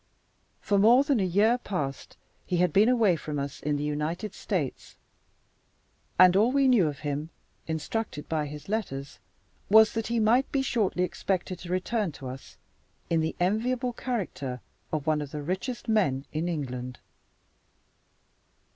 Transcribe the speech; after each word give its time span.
For 0.61 0.79
more 0.79 1.03
than 1.03 1.19
a 1.19 1.23
year 1.23 1.59
past 1.59 2.17
he 2.47 2.57
had 2.57 2.73
been 2.73 2.89
away 2.89 3.15
from 3.15 3.37
us 3.37 3.59
in 3.61 3.75
the 3.75 3.83
United 3.83 4.33
States; 4.33 4.95
and 6.17 6.35
all 6.35 6.51
we 6.51 6.67
knew 6.67 6.87
of 6.87 7.01
him 7.01 7.29
(instructed 7.67 8.27
by 8.27 8.47
his 8.47 8.67
letters) 8.67 9.19
was, 9.69 9.93
that 9.93 10.07
he 10.07 10.19
might 10.19 10.51
be 10.51 10.63
shortly 10.63 11.03
expected 11.03 11.59
to 11.59 11.69
return 11.71 12.11
to 12.13 12.27
us 12.29 12.57
in 13.11 13.19
the 13.19 13.35
enviable 13.39 13.93
character 13.93 14.59
of 14.91 15.05
one 15.05 15.21
of 15.21 15.29
the 15.29 15.43
richest 15.43 15.87
men 15.87 16.25
in 16.33 16.49
England. 16.49 16.97